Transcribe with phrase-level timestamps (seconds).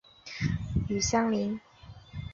[0.89, 1.59] 与相邻。